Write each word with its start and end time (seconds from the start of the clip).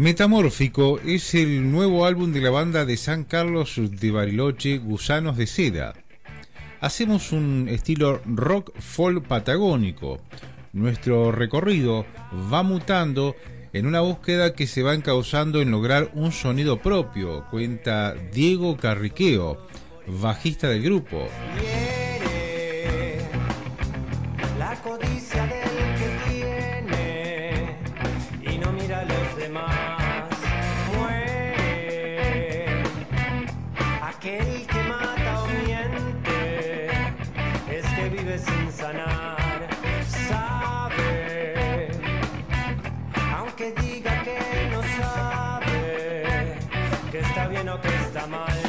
Metamórfico 0.00 0.98
es 1.00 1.34
el 1.34 1.70
nuevo 1.70 2.06
álbum 2.06 2.32
de 2.32 2.40
la 2.40 2.48
banda 2.48 2.86
de 2.86 2.96
San 2.96 3.24
Carlos 3.24 3.74
de 3.76 4.10
Bariloche, 4.10 4.78
Gusanos 4.78 5.36
de 5.36 5.46
Seda. 5.46 5.92
Hacemos 6.80 7.32
un 7.32 7.68
estilo 7.68 8.22
rock 8.24 8.72
folk 8.80 9.26
patagónico. 9.26 10.18
Nuestro 10.72 11.32
recorrido 11.32 12.06
va 12.50 12.62
mutando 12.62 13.36
en 13.74 13.84
una 13.84 14.00
búsqueda 14.00 14.54
que 14.54 14.66
se 14.66 14.82
va 14.82 14.94
encauzando 14.94 15.60
en 15.60 15.70
lograr 15.70 16.10
un 16.14 16.32
sonido 16.32 16.78
propio, 16.78 17.44
cuenta 17.50 18.14
Diego 18.32 18.78
Carriqueo, 18.78 19.58
bajista 20.06 20.70
del 20.70 20.82
grupo. 20.82 21.28
Jamaica. 48.20 48.59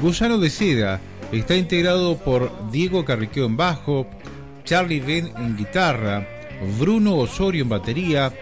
Gusano 0.00 0.38
de 0.38 0.48
Seda 0.48 1.00
está 1.32 1.56
integrado 1.56 2.18
por 2.18 2.70
Diego 2.70 3.04
Carriqueo 3.04 3.46
en 3.46 3.56
bajo, 3.56 4.06
Charlie 4.64 5.00
Ben 5.00 5.32
en 5.36 5.56
guitarra, 5.56 6.24
Bruno 6.78 7.16
Osorio 7.16 7.62
en 7.64 7.68
batería, 7.68 8.32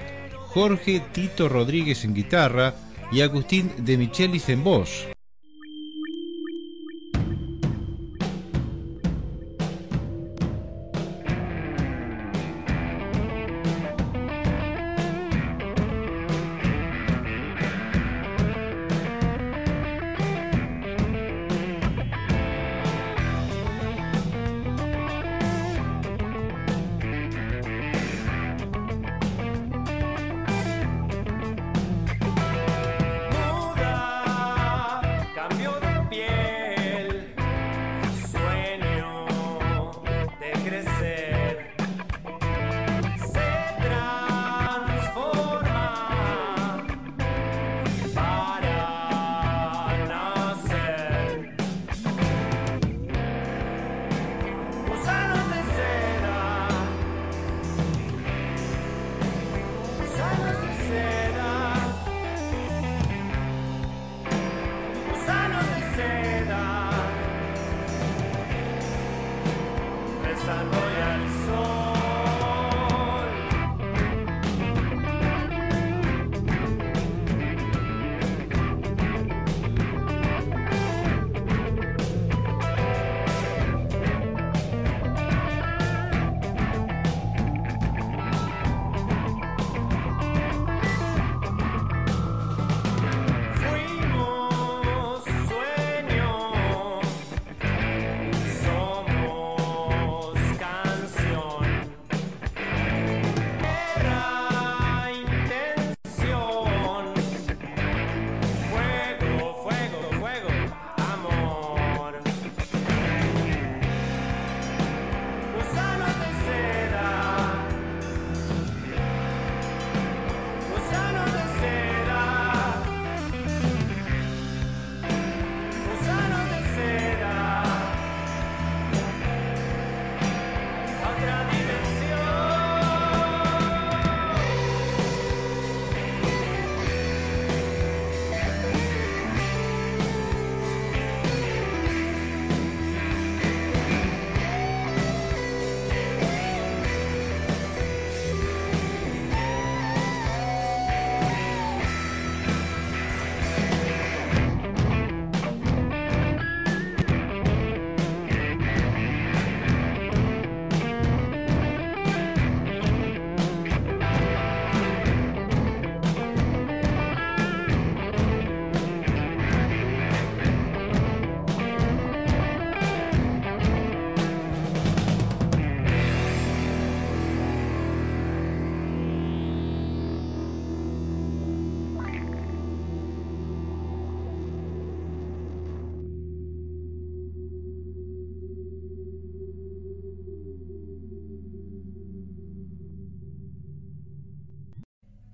Jorge 0.49 1.01
Tito 1.13 1.49
Rodríguez 1.49 2.05
en 2.05 2.13
guitarra 2.13 2.75
y 3.11 3.23
Agustín 3.23 3.73
de 3.79 3.97
Michelis 3.97 4.51
en 4.51 4.65
voz. 4.65 5.16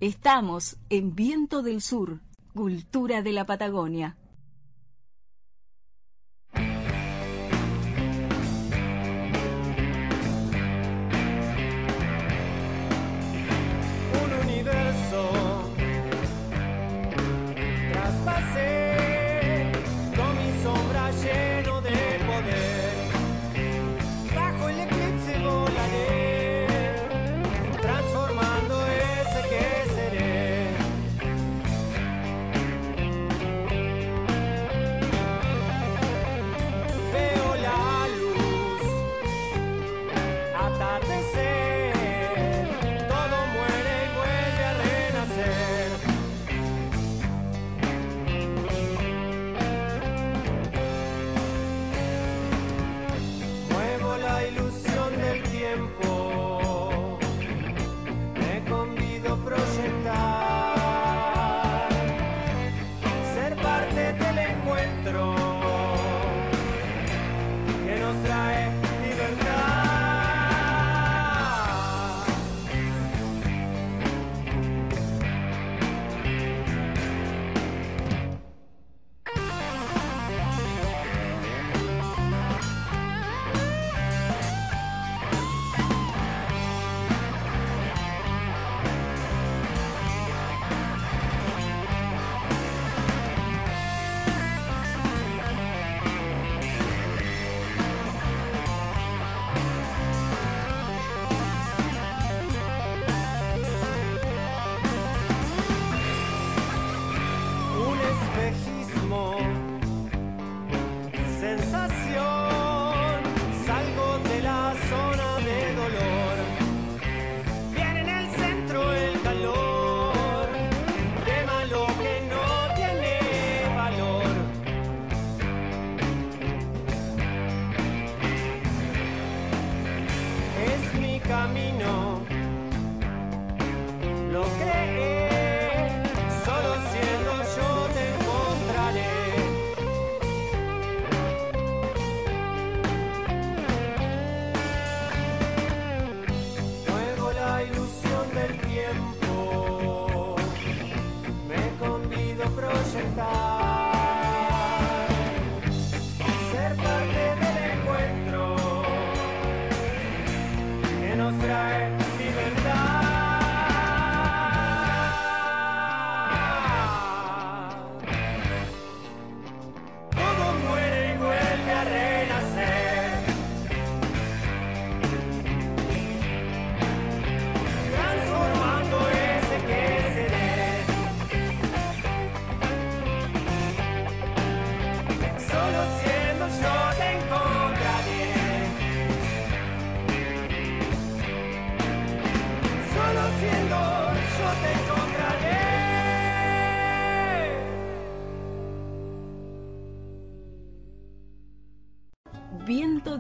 Estamos 0.03 0.79
en 0.91 1.15
Viento 1.15 1.63
del 1.63 1.81
Sur, 1.81 2.19
Cultura 2.55 3.23
de 3.23 3.31
la 3.31 3.47
Patagonia. 3.47 4.17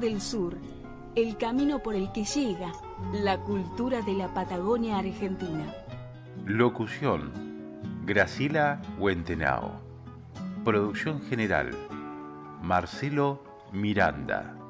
Del 0.03 0.21
Sur, 0.21 0.59
el 1.15 1.37
camino 1.37 1.79
por 1.79 1.95
el 1.95 2.11
que 2.13 2.25
llega 2.25 2.73
la 3.13 3.39
cultura 3.39 4.03
de 4.03 4.15
la 4.15 4.35
Patagonia 4.35 4.99
Argentina. 4.99 5.73
Locución, 6.45 7.31
Gracila 8.05 8.83
Huentenao. 8.99 9.81
Producción 10.65 11.23
general, 11.23 11.71
Marcelo 12.63 13.45
Miranda. 13.73 14.62